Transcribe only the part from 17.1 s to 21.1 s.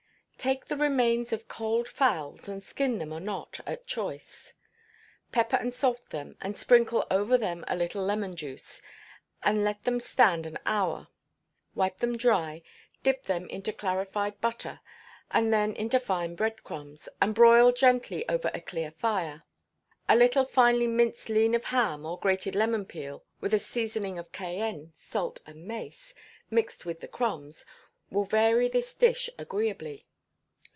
and broil gently over a clear fire. A little finely